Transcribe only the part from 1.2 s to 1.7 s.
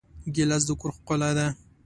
ده.